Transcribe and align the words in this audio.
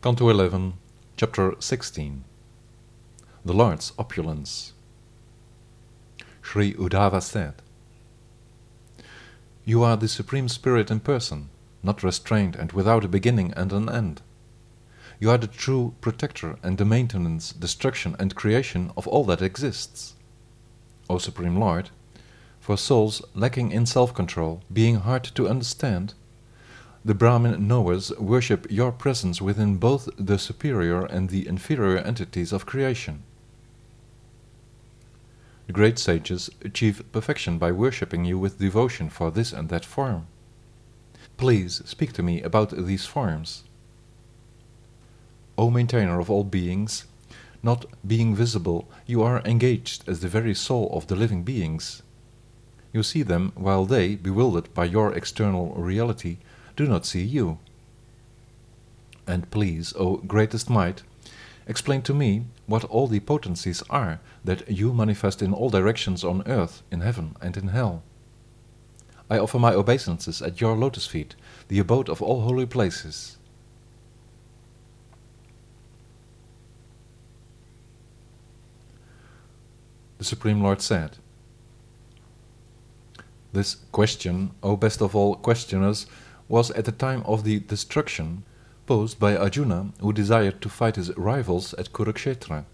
Canto 0.00 0.28
11, 0.28 0.74
Chapter 1.16 1.56
16 1.58 2.22
The 3.44 3.52
Lord's 3.52 3.92
Opulence 3.98 4.72
Sri 6.40 6.72
Uddhava 6.74 7.20
said, 7.20 7.54
You 9.64 9.82
are 9.82 9.96
the 9.96 10.06
Supreme 10.06 10.48
Spirit 10.48 10.92
in 10.92 11.00
person, 11.00 11.48
not 11.82 12.04
restrained 12.04 12.54
and 12.54 12.70
without 12.70 13.04
a 13.04 13.08
beginning 13.08 13.52
and 13.56 13.72
an 13.72 13.88
end. 13.88 14.22
You 15.18 15.30
are 15.30 15.38
the 15.38 15.48
true 15.48 15.96
protector 16.00 16.60
and 16.62 16.78
the 16.78 16.84
maintenance, 16.84 17.52
destruction 17.52 18.14
and 18.20 18.36
creation 18.36 18.92
of 18.96 19.08
all 19.08 19.24
that 19.24 19.42
exists. 19.42 20.14
O 21.10 21.18
Supreme 21.18 21.56
Lord, 21.56 21.90
for 22.60 22.76
souls 22.76 23.20
lacking 23.34 23.72
in 23.72 23.84
self-control, 23.84 24.62
being 24.72 25.00
hard 25.00 25.24
to 25.24 25.48
understand, 25.48 26.14
the 27.08 27.14
Brahmin 27.14 27.66
knowers 27.66 28.12
worship 28.18 28.66
your 28.68 28.92
presence 28.92 29.40
within 29.40 29.76
both 29.76 30.10
the 30.18 30.38
superior 30.38 31.06
and 31.06 31.30
the 31.30 31.48
inferior 31.48 31.96
entities 31.96 32.52
of 32.52 32.66
creation. 32.66 33.22
The 35.66 35.72
great 35.72 35.98
sages 35.98 36.50
achieve 36.60 37.02
perfection 37.10 37.56
by 37.56 37.72
worshipping 37.72 38.26
you 38.26 38.38
with 38.38 38.58
devotion 38.58 39.08
for 39.08 39.30
this 39.30 39.54
and 39.54 39.70
that 39.70 39.86
form. 39.86 40.26
Please 41.38 41.80
speak 41.86 42.12
to 42.12 42.22
me 42.22 42.42
about 42.42 42.76
these 42.76 43.06
forms. 43.06 43.64
O 45.56 45.70
maintainer 45.70 46.20
of 46.20 46.30
all 46.30 46.44
beings, 46.44 47.06
not 47.62 47.86
being 48.06 48.34
visible, 48.34 48.86
you 49.06 49.22
are 49.22 49.40
engaged 49.46 50.06
as 50.06 50.20
the 50.20 50.28
very 50.28 50.54
soul 50.54 50.90
of 50.92 51.06
the 51.06 51.16
living 51.16 51.42
beings. 51.42 52.02
You 52.92 53.02
see 53.02 53.22
them 53.22 53.52
while 53.54 53.86
they, 53.86 54.14
bewildered 54.14 54.74
by 54.74 54.84
your 54.84 55.14
external 55.14 55.72
reality, 55.72 56.36
do 56.78 56.86
not 56.86 57.04
see 57.04 57.24
you. 57.24 57.58
And 59.26 59.50
please, 59.50 59.92
O 59.96 60.18
greatest 60.18 60.70
might, 60.70 61.02
explain 61.66 62.02
to 62.02 62.14
me 62.14 62.44
what 62.66 62.84
all 62.84 63.08
the 63.08 63.18
potencies 63.18 63.82
are 63.90 64.20
that 64.44 64.70
you 64.70 64.94
manifest 64.94 65.42
in 65.42 65.52
all 65.52 65.70
directions 65.70 66.22
on 66.22 66.46
earth, 66.46 66.82
in 66.92 67.00
heaven 67.00 67.34
and 67.42 67.56
in 67.56 67.68
hell. 67.68 68.04
I 69.28 69.38
offer 69.38 69.58
my 69.58 69.74
obeisances 69.74 70.40
at 70.40 70.60
your 70.60 70.76
lotus 70.76 71.04
feet, 71.04 71.34
the 71.66 71.80
abode 71.80 72.08
of 72.08 72.22
all 72.22 72.42
holy 72.42 72.64
places. 72.64 73.38
The 80.18 80.24
Supreme 80.24 80.62
Lord 80.62 80.80
said, 80.80 81.18
This 83.52 83.74
question, 83.90 84.52
O 84.62 84.76
best 84.76 85.02
of 85.02 85.16
all 85.16 85.34
questioners, 85.34 86.06
was 86.48 86.70
at 86.72 86.84
the 86.84 86.92
time 86.92 87.22
of 87.26 87.44
the 87.44 87.60
destruction 87.60 88.44
posed 88.86 89.18
by 89.18 89.36
Arjuna 89.36 89.92
who 90.00 90.12
desired 90.12 90.62
to 90.62 90.68
fight 90.68 90.96
his 90.96 91.14
rivals 91.16 91.74
at 91.74 91.92
Kurukshetra. 91.92 92.64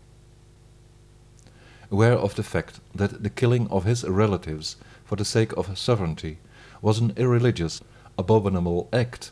Aware 1.90 2.14
of 2.18 2.36
the 2.36 2.42
fact 2.42 2.80
that 2.94 3.22
the 3.22 3.30
killing 3.30 3.68
of 3.68 3.84
his 3.84 4.04
relatives 4.04 4.76
for 5.04 5.16
the 5.16 5.24
sake 5.24 5.52
of 5.56 5.76
sovereignty 5.76 6.38
was 6.80 6.98
an 6.98 7.12
irreligious, 7.16 7.80
abominable 8.16 8.88
act, 8.92 9.30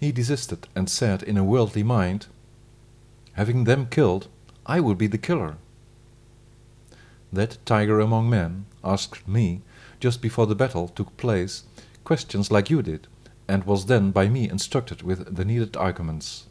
he 0.00 0.12
desisted 0.12 0.66
and 0.74 0.90
said 0.90 1.22
in 1.22 1.36
a 1.36 1.44
worldly 1.44 1.82
mind, 1.82 2.26
Having 3.34 3.64
them 3.64 3.86
killed, 3.86 4.28
I 4.66 4.80
will 4.80 4.94
be 4.94 5.06
the 5.06 5.18
killer. 5.18 5.56
That 7.32 7.58
tiger 7.64 8.00
among 8.00 8.30
men 8.30 8.66
asked 8.82 9.26
me, 9.28 9.62
just 10.00 10.22
before 10.22 10.46
the 10.46 10.54
battle 10.54 10.88
took 10.88 11.16
place, 11.16 11.64
questions 12.04 12.50
like 12.50 12.70
you 12.70 12.82
did, 12.82 13.06
and 13.48 13.64
was 13.64 13.86
then 13.86 14.10
by 14.10 14.28
me 14.28 14.48
instructed 14.48 15.02
with 15.02 15.36
the 15.36 15.44
needed 15.44 15.76
arguments. 15.76 16.46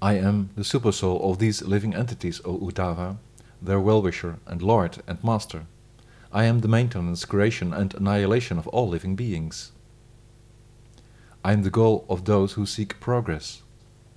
I 0.00 0.14
am 0.14 0.50
the 0.54 0.62
supersoul 0.62 1.20
of 1.22 1.38
these 1.38 1.62
living 1.62 1.94
entities, 1.94 2.40
O 2.44 2.58
Uddhava, 2.58 3.16
their 3.62 3.80
well-wisher 3.80 4.38
and 4.46 4.60
lord 4.60 5.02
and 5.06 5.22
master. 5.24 5.66
I 6.32 6.44
am 6.44 6.60
the 6.60 6.68
maintenance, 6.68 7.24
creation 7.24 7.72
and 7.72 7.94
annihilation 7.94 8.58
of 8.58 8.68
all 8.68 8.88
living 8.88 9.16
beings. 9.16 9.72
I 11.44 11.52
am 11.52 11.62
the 11.62 11.70
goal 11.70 12.04
of 12.08 12.24
those 12.24 12.52
who 12.52 12.66
seek 12.66 13.00
progress, 13.00 13.62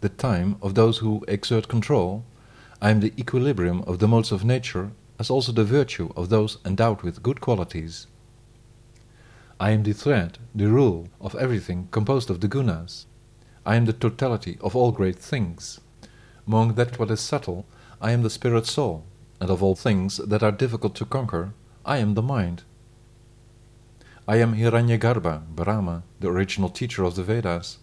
the 0.01 0.09
time 0.09 0.57
of 0.61 0.75
those 0.75 0.97
who 0.97 1.23
exert 1.27 1.67
control. 1.67 2.25
I 2.81 2.89
am 2.89 2.99
the 2.99 3.13
equilibrium 3.17 3.81
of 3.83 3.99
the 3.99 4.07
modes 4.07 4.31
of 4.31 4.43
nature, 4.43 4.91
as 5.19 5.29
also 5.29 5.51
the 5.51 5.63
virtue 5.63 6.11
of 6.15 6.29
those 6.29 6.57
endowed 6.65 7.01
with 7.01 7.23
good 7.23 7.39
qualities. 7.41 8.07
I 9.59 9.71
am 9.71 9.81
the 9.81 9.93
thread, 9.93 10.37
the 10.53 10.67
rule 10.67 11.07
of 11.19 11.33
everything 11.33 11.87
composed 11.89 12.29
of 12.29 12.41
the 12.41 12.47
gunas. 12.47 13.05
I 13.65 13.75
am 13.75 13.85
the 13.85 13.93
totality 13.93 14.59
of 14.61 14.75
all 14.75 14.91
great 14.91 15.17
things. 15.17 15.79
Among 16.45 16.75
that 16.75 16.99
what 16.99 17.09
is 17.09 17.21
subtle, 17.21 17.65
I 17.99 18.11
am 18.11 18.21
the 18.21 18.29
spirit 18.29 18.67
soul, 18.67 19.03
and 19.41 19.49
of 19.49 19.63
all 19.63 19.75
things 19.75 20.17
that 20.17 20.43
are 20.43 20.51
difficult 20.51 20.93
to 20.95 21.05
conquer, 21.05 21.53
I 21.83 21.97
am 21.97 22.13
the 22.13 22.21
mind. 22.21 22.63
I 24.27 24.37
am 24.37 24.55
Hiranyagarbha, 24.55 25.47
Brahma, 25.55 26.03
the 26.19 26.29
original 26.29 26.69
teacher 26.69 27.03
of 27.03 27.15
the 27.15 27.23
Vedas. 27.23 27.79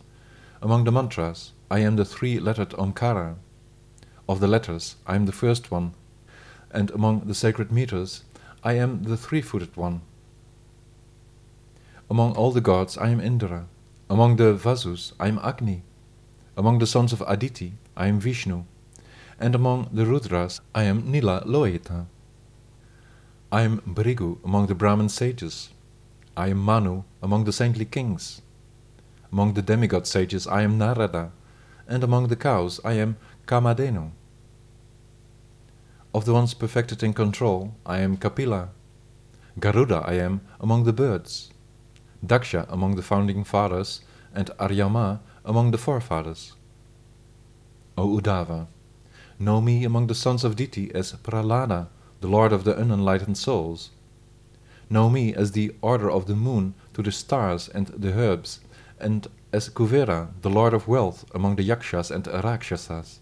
Among 0.63 0.85
the 0.85 0.93
mantras, 0.93 1.53
I 1.71 1.81
am 1.81 1.97
the 1.97 2.05
three-lettered 2.05 2.71
Omkara. 2.71 3.35
Of 4.29 4.39
the 4.39 4.47
letters, 4.47 4.95
I 5.07 5.17
am 5.17 5.27
the 5.27 5.33
first 5.33 5.73
one, 5.73 5.95
and 6.71 6.91
among 6.93 7.21
the 7.27 7.35
sacred 7.35 7.73
meters, 7.73 8.23
I 8.63 8.75
am 8.75 9.03
the 9.03 9.17
three-footed 9.17 9.77
one. 9.77 10.03
Among 12.11 12.37
all 12.37 12.53
the 12.53 12.61
gods 12.61 12.99
I 12.99 13.09
am 13.09 13.21
Indra. 13.21 13.67
Among 14.11 14.37
the 14.37 14.53
Vasus 14.53 15.15
I 15.19 15.29
am 15.29 15.39
Agni. 15.43 15.83
Among 16.55 16.79
the 16.79 16.87
sons 16.87 17.15
of 17.15 17.23
Aditi 17.27 17.73
I 17.97 18.09
am 18.09 18.21
Vishnu. 18.21 18.65
And 19.41 19.55
among 19.55 19.89
the 19.91 20.05
Rudras 20.05 20.61
I 20.75 20.83
am 20.85 21.05
Nilalohita. 21.05 22.05
I 23.51 23.63
am 23.63 23.81
Bhrigu 23.87 24.37
among 24.45 24.67
the 24.67 24.75
Brahmin 24.75 25.09
sages. 25.09 25.71
I 26.37 26.49
am 26.49 26.59
Manu 26.59 27.05
among 27.23 27.45
the 27.45 27.53
saintly 27.53 27.87
kings. 27.87 28.43
Among 29.33 29.55
the 29.55 29.63
demigod 29.63 30.07
sages 30.07 30.47
I 30.47 30.61
am 30.63 30.77
Narada, 30.77 31.33
and 31.89 32.05
among 32.05 32.29
the 32.29 32.37
cows 32.37 32.81
I 32.85 32.93
am 32.95 33.17
Kamadhenu. 33.47 34.11
Of 36.13 36.27
the 36.27 36.35
ones 36.35 36.53
perfected 36.53 37.03
in 37.03 37.15
control 37.15 37.75
I 37.87 38.01
am 38.01 38.19
Kapila. 38.19 38.69
Garuda 39.59 40.05
I 40.07 40.15
am 40.15 40.43
among 40.61 40.85
the 40.85 40.93
birds. 40.93 41.54
Daksha 42.27 42.67
among 42.69 42.97
the 42.97 43.03
founding 43.03 43.45
fathers, 43.45 44.01
and 44.35 44.51
Aryama 44.59 45.21
among 45.45 45.71
the 45.71 45.79
forefathers. 45.79 46.55
O 47.97 48.19
Uddhava, 48.19 48.67
know 49.39 49.61
me 49.61 49.85
among 49.85 50.07
the 50.07 50.15
sons 50.15 50.43
of 50.45 50.57
Diti 50.57 50.93
as 50.95 51.13
Prahlada, 51.13 51.89
the 52.21 52.29
lord 52.29 52.53
of 52.53 52.65
the 52.65 52.77
unenlightened 52.77 53.37
souls. 53.37 53.91
Know 54.91 55.09
me 55.11 55.35
as 55.35 55.53
the 55.53 55.75
order 55.81 56.11
of 56.11 56.27
the 56.27 56.35
moon 56.35 56.75
to 56.95 57.03
the 57.03 57.13
stars 57.13 57.69
and 57.69 57.89
the 57.89 58.13
herbs, 58.13 58.61
and 58.99 59.27
as 59.53 59.69
Kuvera, 59.69 60.31
the 60.43 60.51
lord 60.51 60.75
of 60.75 60.89
wealth 60.89 61.25
among 61.35 61.57
the 61.57 61.63
Yakshas 61.63 62.11
and 62.11 62.27
Rakshasas. 62.27 63.21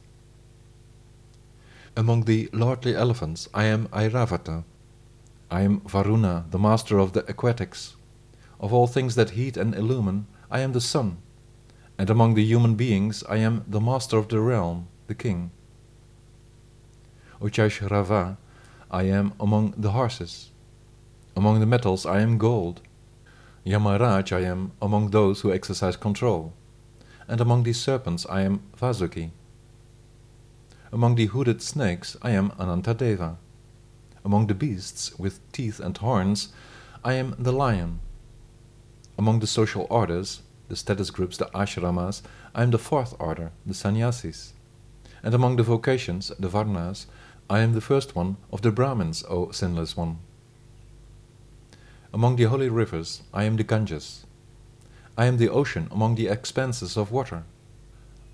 Among 1.96 2.24
the 2.24 2.48
lordly 2.52 2.96
elephants 2.96 3.48
I 3.52 3.64
am 3.64 3.88
Airavata. 3.88 4.64
I 5.50 5.60
am 5.60 5.80
Varuna, 5.80 6.46
the 6.50 6.58
master 6.58 6.98
of 6.98 7.12
the 7.12 7.24
aquatics. 7.28 7.96
Of 8.62 8.72
all 8.72 8.86
things 8.86 9.16
that 9.16 9.30
heat 9.30 9.56
and 9.56 9.74
illumine, 9.74 10.26
I 10.48 10.60
am 10.60 10.72
the 10.72 10.80
sun, 10.80 11.18
and 11.98 12.08
among 12.08 12.34
the 12.34 12.44
human 12.44 12.76
beings 12.76 13.24
I 13.28 13.38
am 13.38 13.64
the 13.66 13.80
master 13.80 14.16
of 14.16 14.28
the 14.28 14.38
realm, 14.38 14.86
the 15.08 15.16
king. 15.16 15.50
Uchaishrava, 17.40 18.36
I 18.88 19.02
am 19.04 19.32
among 19.40 19.74
the 19.76 19.90
horses. 19.90 20.52
Among 21.34 21.58
the 21.58 21.66
metals 21.66 22.06
I 22.06 22.20
am 22.20 22.38
gold. 22.38 22.82
Yamaraj 23.66 24.32
I 24.32 24.44
am 24.44 24.70
among 24.80 25.10
those 25.10 25.40
who 25.40 25.52
exercise 25.52 25.96
control. 25.96 26.52
And 27.26 27.40
among 27.40 27.64
the 27.64 27.72
serpents 27.72 28.26
I 28.30 28.42
am 28.42 28.62
Vasuki. 28.80 29.32
Among 30.92 31.16
the 31.16 31.26
hooded 31.26 31.62
snakes 31.62 32.16
I 32.22 32.30
am 32.30 32.50
Anantadeva. 32.50 33.38
Among 34.24 34.46
the 34.46 34.54
beasts 34.54 35.18
with 35.18 35.40
teeth 35.50 35.80
and 35.80 35.96
horns 35.96 36.52
I 37.02 37.14
am 37.14 37.34
the 37.38 37.52
lion. 37.52 37.98
Among 39.18 39.40
the 39.40 39.46
social 39.46 39.86
orders, 39.90 40.42
the 40.68 40.76
status 40.76 41.10
groups, 41.10 41.36
the 41.36 41.50
ashramas, 41.54 42.22
I 42.54 42.62
am 42.62 42.70
the 42.70 42.78
fourth 42.78 43.14
order, 43.18 43.52
the 43.66 43.74
sannyasis. 43.74 44.54
And 45.22 45.34
among 45.34 45.56
the 45.56 45.62
vocations, 45.62 46.32
the 46.38 46.48
varnas, 46.48 47.06
I 47.50 47.60
am 47.60 47.74
the 47.74 47.80
first 47.80 48.16
one 48.16 48.36
of 48.50 48.62
the 48.62 48.72
Brahmins, 48.72 49.22
O 49.28 49.50
sinless 49.50 49.96
one. 49.96 50.18
Among 52.14 52.36
the 52.36 52.44
holy 52.44 52.68
rivers, 52.68 53.22
I 53.32 53.44
am 53.44 53.56
the 53.56 53.64
Ganges. 53.64 54.26
I 55.16 55.26
am 55.26 55.36
the 55.36 55.48
ocean 55.48 55.88
among 55.90 56.14
the 56.14 56.28
expanses 56.28 56.96
of 56.96 57.12
water. 57.12 57.44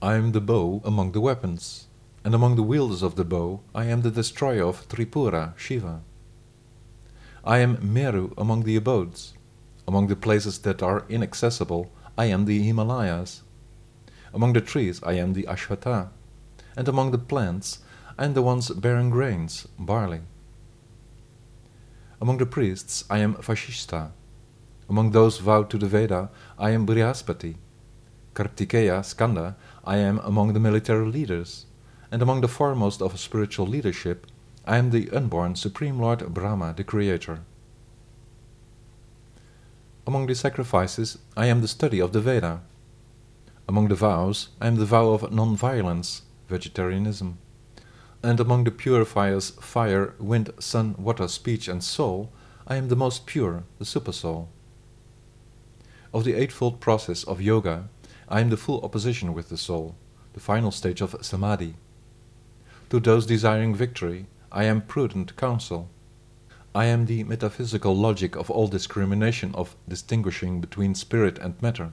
I 0.01 0.15
am 0.15 0.33
the 0.33 0.41
bow 0.41 0.81
among 0.85 1.13
the 1.13 1.21
weapons, 1.21 1.89
and 2.25 2.35
among 2.35 2.57
the 2.57 2.63
wielders 2.63 3.03
of 3.03 3.17
the 3.17 3.25
bow, 3.25 3.61
I 3.75 3.87
am 3.87 4.03
the 4.03 4.11
destroyer 4.11 4.65
of 4.65 4.89
Tripura, 4.89 5.57
Shiva. 5.57 6.03
I 7.45 7.59
am 7.59 7.79
Meru 7.81 8.33
among 8.37 8.63
the 8.63 8.77
abodes. 8.77 9.35
Among 9.89 10.09
the 10.09 10.17
places 10.17 10.59
that 10.59 10.83
are 10.83 11.07
inaccessible, 11.09 11.91
I 12.19 12.27
am 12.27 12.45
the 12.45 12.63
Himalayas. 12.63 13.41
Among 14.35 14.53
the 14.53 14.61
trees 14.61 15.03
I 15.03 15.15
am 15.15 15.33
the 15.33 15.45
Ashvattha, 15.45 16.11
and 16.77 16.87
among 16.89 17.11
the 17.11 17.17
plants 17.17 17.79
I 18.19 18.27
am 18.27 18.35
the 18.35 18.43
ones 18.43 18.69
bearing 18.69 19.09
grains, 19.09 19.67
barley. 19.79 20.21
Among 22.21 22.37
the 22.37 22.45
priests 22.45 23.05
I 23.09 23.21
am 23.21 23.37
Vashishta. 23.37 24.11
Among 24.91 25.13
those 25.13 25.39
vowed 25.39 25.71
to 25.71 25.79
the 25.79 25.87
Veda 25.87 26.29
I 26.59 26.73
am 26.73 26.87
Brihaspati. 26.87 27.57
Kartikeya, 28.35 29.03
Skanda, 29.03 29.57
I 29.87 29.97
am 29.97 30.19
among 30.19 30.53
the 30.53 30.61
military 30.61 31.07
leaders, 31.07 31.65
and 32.13 32.21
among 32.21 32.43
the 32.43 32.55
foremost 32.59 33.01
of 33.01 33.19
spiritual 33.19 33.67
leadership 33.67 34.27
I 34.67 34.77
am 34.77 34.91
the 34.91 35.11
unborn 35.13 35.55
Supreme 35.55 35.99
Lord 35.99 36.35
Brahma, 36.35 36.75
the 36.77 36.85
Creator. 36.85 37.41
Among 40.09 40.27
the 40.27 40.35
sacrifices 40.35 41.19
I 41.37 41.49
am 41.49 41.61
the 41.61 41.69
study 41.69 42.01
of 42.01 42.15
the 42.15 42.23
Veda. 42.23 42.63
Among 43.69 43.89
the 43.89 43.95
vows 43.95 44.49
I 44.59 44.67
am 44.67 44.77
the 44.77 44.87
vow 44.87 45.11
of 45.11 45.31
non-violence, 45.31 46.23
vegetarianism 46.49 47.37
and 48.23 48.41
among 48.41 48.65
the 48.65 48.71
purifiers 48.71 49.51
fire, 49.61 50.15
wind, 50.19 50.51
sun, 50.59 50.95
water, 50.97 51.29
speech, 51.29 51.69
and 51.69 51.85
soul, 51.85 52.33
I 52.67 52.77
am 52.77 52.89
the 52.89 52.97
most 52.97 53.27
pure, 53.27 53.65
the 53.79 53.85
Supersoul. 53.85 54.49
Of 56.15 56.25
the 56.25 56.37
Eightfold 56.37 56.81
Process 56.81 57.23
of 57.25 57.43
Yoga, 57.43 57.91
I 58.31 58.41
am 58.41 58.49
the 58.49 58.57
full 58.57 58.81
opposition 58.81 59.35
with 59.35 59.51
the 59.51 59.59
soul, 59.59 59.95
the 60.33 60.41
final 60.41 60.71
stage 60.71 61.03
of 61.03 61.17
Samadhi. 61.21 61.75
To 62.89 62.99
those 62.99 63.27
desiring 63.27 63.75
victory, 63.75 64.25
I 64.51 64.65
am 64.65 64.81
prudent 64.81 65.37
counsel. 65.37 65.91
I 66.79 66.85
am 66.85 67.07
the 67.07 67.25
metaphysical 67.25 67.97
logic 67.97 68.37
of 68.37 68.53
all 68.53 68.69
discrimination 68.69 69.53
of 69.57 69.75
distinguishing 69.89 70.61
between 70.61 70.95
spirit 70.95 71.37
and 71.37 71.61
matter. 71.61 71.91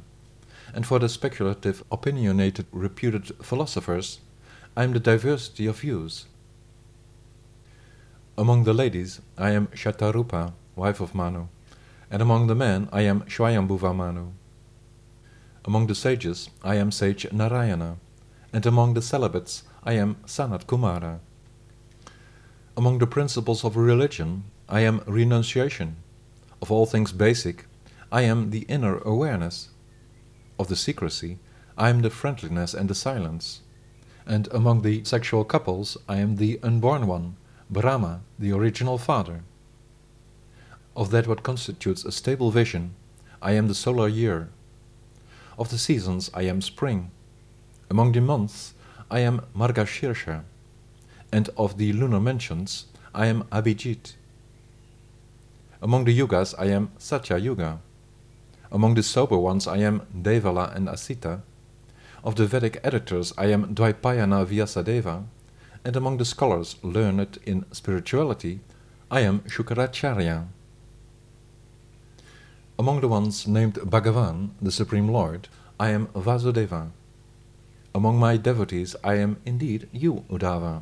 And 0.75 0.85
for 0.85 0.99
the 0.99 1.09
speculative, 1.09 1.83
opinionated, 1.91 2.67
reputed 2.71 3.31
philosophers, 3.41 4.19
I 4.77 4.83
am 4.83 4.93
the 4.93 4.99
diversity 4.99 5.65
of 5.65 5.79
views. 5.79 6.27
Among 8.37 8.65
the 8.65 8.75
ladies, 8.75 9.21
I 9.39 9.53
am 9.57 9.69
Shatarupa, 9.73 10.53
wife 10.75 11.01
of 11.01 11.15
Manu, 11.15 11.47
and 12.11 12.21
among 12.21 12.45
the 12.45 12.53
men, 12.53 12.87
I 12.91 13.01
am 13.01 13.21
Swayambhuva 13.21 13.95
Manu. 13.95 14.33
Among 15.65 15.87
the 15.87 15.95
sages, 15.95 16.51
I 16.63 16.75
am 16.75 16.91
sage 16.91 17.25
Narayana, 17.31 17.97
and 18.53 18.63
among 18.67 18.93
the 18.93 19.01
celibates, 19.01 19.63
I 19.83 19.93
am 19.93 20.17
Sanat 20.27 20.67
Kumara. 20.67 21.21
Among 22.77 22.99
the 22.99 23.07
principles 23.07 23.63
of 23.63 23.77
religion, 23.77 24.43
I 24.67 24.81
am 24.81 25.01
renunciation. 25.05 25.97
Of 26.61 26.71
all 26.71 26.85
things 26.85 27.11
basic, 27.11 27.65
I 28.11 28.21
am 28.21 28.49
the 28.49 28.65
inner 28.67 28.97
awareness. 28.99 29.69
Of 30.57 30.67
the 30.67 30.75
secrecy, 30.75 31.39
I 31.77 31.89
am 31.89 32.01
the 32.01 32.09
friendliness 32.09 32.73
and 32.73 32.89
the 32.89 32.95
silence 32.95 33.61
and 34.25 34.47
among 34.51 34.81
the 34.81 35.03
sexual 35.03 35.43
couples 35.43 35.97
I 36.09 36.17
am 36.17 36.37
the 36.37 36.59
unborn 36.63 37.07
one, 37.07 37.35
Brahma, 37.69 38.21
the 38.39 38.51
original 38.51 38.97
father. 38.97 39.43
Of 40.95 41.11
that 41.11 41.27
what 41.27 41.43
constitutes 41.43 42.05
a 42.05 42.11
stable 42.11 42.51
vision, 42.51 42.95
I 43.41 43.51
am 43.51 43.67
the 43.67 43.75
solar 43.75 44.07
year. 44.07 44.49
Of 45.59 45.69
the 45.69 45.77
seasons 45.77 46.31
I 46.33 46.43
am 46.43 46.61
spring. 46.61 47.11
Among 47.89 48.13
the 48.13 48.21
months 48.21 48.73
I 49.11 49.19
am 49.19 49.45
Margashirsha, 49.55 50.43
and 51.31 51.49
of 51.57 51.77
the 51.77 51.93
lunar 51.93 52.19
mentions 52.19 52.85
I 53.13 53.27
am 53.27 53.43
Abhijit. 53.51 54.13
Among 55.81 56.05
the 56.05 56.17
yugas 56.17 56.53
I 56.57 56.65
am 56.67 56.91
Satya 56.97 57.37
Yuga. 57.37 57.79
Among 58.71 58.95
the 58.95 59.03
sober 59.03 59.37
ones 59.37 59.67
I 59.67 59.77
am 59.77 60.01
Devala 60.15 60.75
and 60.75 60.87
Asita 60.87 61.41
of 62.25 62.35
the 62.35 62.47
Vedic 62.47 62.79
editors 62.83 63.31
I 63.37 63.45
am 63.51 63.75
Dvaipayana 63.75 64.47
Vyasadeva, 64.47 65.25
and 65.85 65.95
among 65.95 66.17
the 66.17 66.25
scholars 66.25 66.75
learned 66.81 67.37
in 67.45 67.65
spirituality 67.71 68.61
I 69.11 69.21
am 69.21 69.41
Shukracharya. 69.41 70.47
Among 72.79 73.01
the 73.01 73.07
ones 73.07 73.45
named 73.45 73.75
Bhagavan, 73.75 74.49
the 74.59 74.71
Supreme 74.71 75.07
Lord, 75.07 75.47
I 75.79 75.89
am 75.89 76.07
Vasudeva. 76.07 76.89
Among 77.93 78.17
my 78.17 78.37
devotees 78.37 78.95
I 79.03 79.15
am 79.15 79.37
indeed 79.45 79.87
you, 79.93 80.25
Uddhava. 80.27 80.81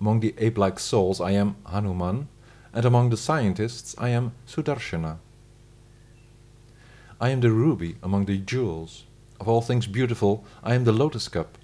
Among 0.00 0.18
the 0.18 0.34
ape-like 0.38 0.80
souls 0.80 1.20
I 1.20 1.30
am 1.30 1.54
Hanuman, 1.70 2.26
and 2.74 2.84
among 2.84 3.10
the 3.10 3.16
scientists 3.16 3.94
I 3.98 4.08
am 4.08 4.32
Sudarshana. 4.46 5.18
I 7.20 7.28
am 7.28 7.40
the 7.40 7.50
ruby 7.50 7.96
among 8.02 8.24
the 8.24 8.38
jewels. 8.38 9.04
Of 9.38 9.48
all 9.48 9.60
things 9.60 9.86
beautiful, 9.86 10.44
I 10.62 10.74
am 10.74 10.84
the 10.84 10.92
lotus 10.92 11.28
cup. 11.28 11.58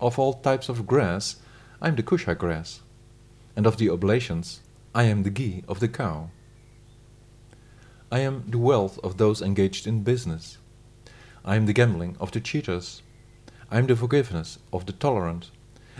Of 0.00 0.18
all 0.18 0.34
types 0.34 0.68
of 0.68 0.86
grass, 0.86 1.36
I 1.80 1.88
am 1.88 1.96
the 1.96 2.02
kusha 2.02 2.36
grass. 2.36 2.80
And 3.54 3.66
of 3.66 3.76
the 3.76 3.90
oblations, 3.90 4.60
I 4.94 5.04
am 5.04 5.22
the 5.22 5.30
ghee 5.30 5.62
of 5.68 5.80
the 5.80 5.88
cow. 5.88 6.30
I 8.10 8.20
am 8.20 8.44
the 8.48 8.58
wealth 8.58 8.98
of 9.02 9.16
those 9.16 9.42
engaged 9.42 9.86
in 9.86 10.02
business. 10.02 10.58
I 11.44 11.56
am 11.56 11.66
the 11.66 11.72
gambling 11.72 12.16
of 12.18 12.32
the 12.32 12.40
cheaters. 12.40 13.02
I 13.70 13.78
am 13.78 13.86
the 13.86 13.96
forgiveness 13.96 14.58
of 14.72 14.86
the 14.86 14.92
tolerant, 14.92 15.50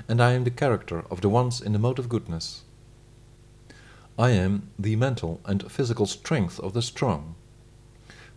and 0.08 0.20
I 0.20 0.32
am 0.32 0.44
the 0.44 0.50
character 0.50 1.04
of 1.10 1.20
the 1.20 1.28
ones 1.28 1.60
in 1.60 1.72
the 1.72 1.78
mode 1.78 1.98
of 1.98 2.08
goodness. 2.08 2.62
I 4.18 4.30
am 4.30 4.70
the 4.78 4.96
mental 4.96 5.40
and 5.44 5.70
physical 5.70 6.06
strength 6.06 6.58
of 6.60 6.72
the 6.72 6.80
strong. 6.80 7.34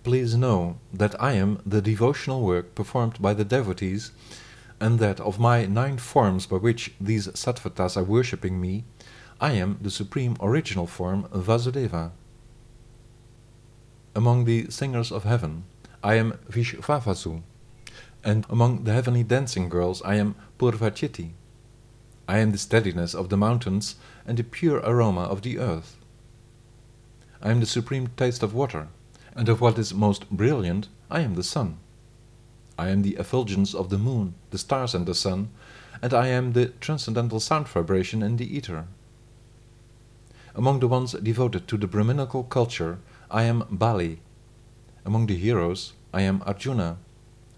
Please 0.03 0.35
know 0.35 0.77
that 0.93 1.21
I 1.21 1.33
am 1.33 1.61
the 1.65 1.81
devotional 1.81 2.41
work 2.41 2.75
performed 2.75 3.21
by 3.21 3.33
the 3.33 3.45
devotees, 3.45 4.11
and 4.81 4.99
that 4.99 5.19
of 5.21 5.39
my 5.39 5.65
nine 5.65 5.97
forms 5.97 6.45
by 6.45 6.57
which 6.57 6.93
these 6.99 7.27
sattvatas 7.29 7.95
are 7.95 8.03
worshipping 8.03 8.59
me, 8.59 8.83
I 9.39 9.53
am 9.53 9.77
the 9.81 9.91
supreme 9.91 10.35
original 10.41 10.85
form 10.85 11.27
Vasudeva. 11.31 12.11
Among 14.15 14.43
the 14.43 14.69
singers 14.69 15.11
of 15.11 15.23
heaven, 15.23 15.63
I 16.03 16.15
am 16.15 16.33
Vishvavasu, 16.49 17.41
and 18.23 18.45
among 18.49 18.83
the 18.83 18.93
heavenly 18.93 19.23
dancing 19.23 19.69
girls 19.69 20.01
I 20.01 20.15
am 20.15 20.35
Purvachiti. 20.57 21.31
I 22.29 22.37
am 22.37 22.51
the 22.51 22.59
steadiness 22.59 23.15
of 23.15 23.29
the 23.29 23.37
mountains 23.37 23.95
and 24.23 24.37
the 24.37 24.43
pure 24.43 24.77
aroma 24.81 25.21
of 25.21 25.41
the 25.41 25.57
earth. 25.57 25.97
I 27.41 27.49
am 27.49 27.59
the 27.59 27.65
supreme 27.65 28.09
taste 28.15 28.43
of 28.43 28.53
water, 28.53 28.89
and 29.33 29.49
of 29.49 29.61
what 29.61 29.79
is 29.79 29.95
most 29.95 30.29
brilliant, 30.29 30.89
I 31.09 31.21
am 31.21 31.33
the 31.33 31.41
sun. 31.41 31.79
I 32.77 32.89
am 32.89 33.01
the 33.01 33.15
effulgence 33.15 33.73
of 33.73 33.89
the 33.89 33.97
moon, 33.97 34.35
the 34.51 34.59
stars 34.59 34.93
and 34.93 35.07
the 35.07 35.15
sun, 35.15 35.49
and 36.03 36.13
I 36.13 36.27
am 36.27 36.53
the 36.53 36.67
transcendental 36.79 37.39
sound 37.39 37.67
vibration 37.67 38.21
in 38.21 38.37
the 38.37 38.55
ether. 38.55 38.85
Among 40.53 40.81
the 40.81 40.87
ones 40.87 41.13
devoted 41.13 41.67
to 41.67 41.77
the 41.77 41.87
Brahminical 41.87 42.43
culture, 42.43 42.99
I 43.31 43.45
am 43.45 43.65
Bali. 43.71 44.21
Among 45.03 45.25
the 45.25 45.35
heroes, 45.35 45.93
I 46.13 46.21
am 46.21 46.43
Arjuna, 46.45 46.97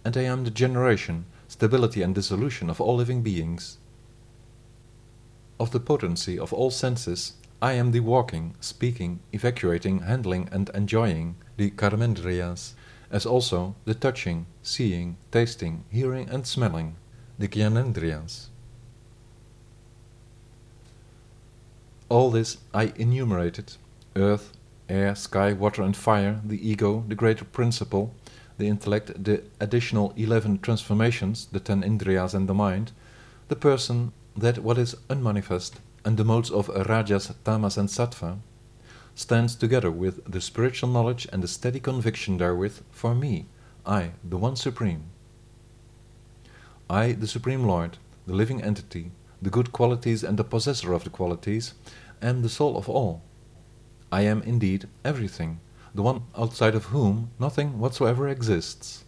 and 0.05 0.15
I 0.15 0.21
am 0.21 0.45
the 0.45 0.49
generation, 0.49 1.25
stability 1.49 2.01
and 2.01 2.15
dissolution 2.15 2.69
of 2.69 2.79
all 2.79 2.95
living 2.95 3.21
beings. 3.21 3.77
Of 5.61 5.69
the 5.69 5.79
potency 5.79 6.39
of 6.39 6.53
all 6.53 6.71
senses, 6.71 7.33
I 7.61 7.73
am 7.73 7.91
the 7.91 7.99
walking, 7.99 8.55
speaking, 8.59 9.19
evacuating, 9.31 9.99
handling, 9.99 10.49
and 10.51 10.71
enjoying, 10.73 11.35
the 11.55 11.69
karmendriyas, 11.69 12.73
as 13.11 13.27
also 13.27 13.75
the 13.85 13.93
touching, 13.93 14.47
seeing, 14.63 15.17
tasting, 15.29 15.83
hearing, 15.91 16.27
and 16.29 16.47
smelling, 16.47 16.95
the 17.37 17.47
gyanendriyas. 17.47 18.47
All 22.09 22.31
this 22.31 22.57
I 22.73 22.91
enumerated 22.95 23.73
earth, 24.15 24.53
air, 24.89 25.13
sky, 25.13 25.53
water, 25.53 25.83
and 25.83 25.95
fire, 25.95 26.41
the 26.43 26.67
ego, 26.67 27.05
the 27.07 27.13
greater 27.13 27.45
principle, 27.45 28.15
the 28.57 28.67
intellect, 28.67 29.23
the 29.23 29.43
additional 29.59 30.11
eleven 30.17 30.57
transformations, 30.57 31.45
the 31.51 31.59
ten 31.59 31.83
indriyas 31.83 32.33
and 32.33 32.49
the 32.49 32.55
mind, 32.55 32.93
the 33.47 33.55
person, 33.55 34.11
that 34.35 34.59
what 34.59 34.77
is 34.77 34.95
unmanifest, 35.09 35.79
and 36.05 36.17
the 36.17 36.23
modes 36.23 36.49
of 36.49 36.69
rajas, 36.87 37.31
tamas, 37.43 37.77
and 37.77 37.89
sattva, 37.89 38.39
stands 39.13 39.55
together 39.55 39.91
with 39.91 40.23
the 40.31 40.41
spiritual 40.41 40.89
knowledge 40.89 41.27
and 41.31 41.43
the 41.43 41.47
steady 41.47 41.79
conviction 41.79 42.37
therewith 42.37 42.81
for 42.91 43.13
me, 43.13 43.45
I, 43.85 44.11
the 44.23 44.37
One 44.37 44.55
Supreme. 44.55 45.03
I, 46.89 47.11
the 47.13 47.27
Supreme 47.27 47.65
Lord, 47.65 47.97
the 48.25 48.33
living 48.33 48.61
entity, 48.61 49.11
the 49.41 49.49
good 49.49 49.71
qualities 49.71 50.23
and 50.23 50.37
the 50.37 50.43
possessor 50.43 50.93
of 50.93 51.03
the 51.03 51.09
qualities, 51.09 51.73
am 52.21 52.41
the 52.41 52.49
soul 52.49 52.77
of 52.77 52.87
all. 52.87 53.21
I 54.11 54.21
am 54.21 54.41
indeed 54.43 54.87
everything, 55.03 55.59
the 55.95 56.03
one 56.03 56.23
outside 56.37 56.75
of 56.75 56.85
whom 56.85 57.31
nothing 57.39 57.79
whatsoever 57.79 58.27
exists. 58.27 59.03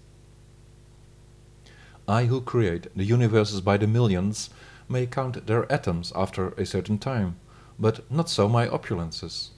I 2.08 2.26
who 2.26 2.42
create 2.42 2.88
the 2.96 3.06
universes 3.06 3.62
by 3.62 3.78
the 3.78 3.88
millions 3.88 4.50
may 4.94 5.08
count 5.08 5.48
their 5.48 5.70
atoms 5.72 6.14
after 6.16 6.50
a 6.50 6.66
certain 6.66 7.00
time, 7.00 7.36
but 7.80 8.10
not 8.12 8.30
so 8.30 8.48
my 8.48 8.68
opulences. 8.68 9.50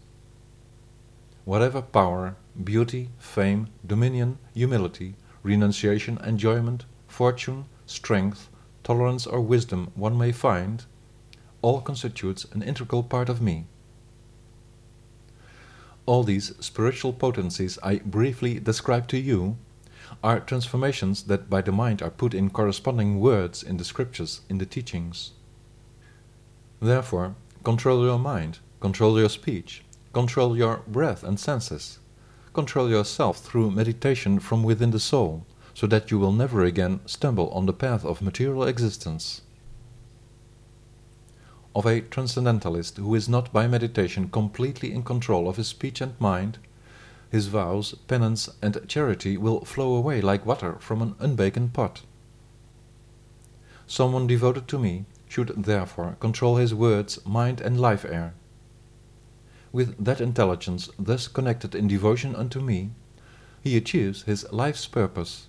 Whatever 1.44 1.82
power, 1.82 2.38
beauty, 2.64 3.10
fame, 3.20 3.68
dominion, 3.86 4.38
humility, 4.54 5.16
renunciation, 5.44 6.18
enjoyment, 6.26 6.86
fortune, 7.08 7.66
strength, 7.86 8.50
tolerance 8.84 9.28
or 9.28 9.42
wisdom 9.42 9.92
one 9.94 10.18
may 10.18 10.32
find, 10.32 10.86
all 11.62 11.82
constitutes 11.82 12.46
an 12.54 12.64
integral 12.64 13.04
part 13.04 13.28
of 13.28 13.42
me. 13.42 13.66
All 16.06 16.24
these 16.24 16.54
spiritual 16.60 17.12
potencies 17.12 17.78
I 17.84 17.98
briefly 17.98 18.60
describe 18.60 19.08
to 19.10 19.18
you 19.18 19.58
are 20.24 20.40
transformations 20.40 21.24
that 21.24 21.50
by 21.50 21.62
the 21.62 21.72
mind 21.72 22.02
are 22.02 22.10
put 22.10 22.34
in 22.34 22.50
corresponding 22.50 23.20
words 23.20 23.64
in 23.64 23.78
the 23.78 23.84
scriptures, 23.84 24.42
in 24.50 24.58
the 24.58 24.66
teachings. 24.66 25.32
Therefore, 26.82 27.36
control 27.64 28.04
your 28.04 28.20
mind, 28.20 28.60
control 28.80 29.20
your 29.20 29.30
speech, 29.30 29.84
control 30.14 30.58
your 30.58 30.84
breath 30.88 31.24
and 31.24 31.40
senses, 31.40 32.00
control 32.54 32.90
yourself 32.90 33.40
through 33.40 33.72
meditation 33.72 34.40
from 34.40 34.64
within 34.64 34.92
the 34.92 35.00
soul, 35.00 35.46
so 35.74 35.86
that 35.88 36.10
you 36.10 36.18
will 36.18 36.32
never 36.32 36.64
again 36.64 37.02
stumble 37.06 37.50
on 37.50 37.66
the 37.66 37.74
path 37.74 38.06
of 38.06 38.22
material 38.22 38.64
existence. 38.64 39.42
Of 41.76 41.86
a 41.86 42.00
transcendentalist 42.00 42.96
who 42.96 43.14
is 43.14 43.28
not 43.28 43.52
by 43.52 43.68
meditation 43.68 44.30
completely 44.30 44.94
in 44.94 45.04
control 45.04 45.50
of 45.50 45.58
his 45.58 45.68
speech 45.68 46.00
and 46.00 46.20
mind, 46.20 46.60
his 47.36 47.48
vows, 47.48 47.94
penance, 48.08 48.50
and 48.62 48.80
charity 48.88 49.36
will 49.36 49.66
flow 49.66 49.94
away 49.96 50.22
like 50.22 50.46
water 50.46 50.78
from 50.80 51.02
an 51.02 51.14
unbaken 51.20 51.68
pot. 51.68 52.02
Someone 53.86 54.26
devoted 54.26 54.70
to 54.70 54.80
me 54.80 55.06
should 55.28 55.50
therefore 55.50 56.16
control 56.22 56.56
his 56.56 56.74
words, 56.74 57.20
mind, 57.26 57.60
and 57.60 57.78
life 57.78 58.06
air. 58.06 58.34
With 59.74 60.02
that 60.02 60.22
intelligence 60.22 60.90
thus 60.98 61.28
connected 61.28 61.76
in 61.76 61.90
devotion 61.90 62.34
unto 62.38 62.62
me, 62.62 62.92
he 63.62 63.76
achieves 63.76 64.24
his 64.24 64.50
life's 64.54 64.88
purpose 64.88 65.48